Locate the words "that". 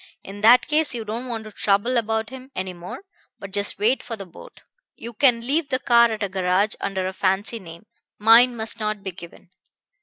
0.41-0.65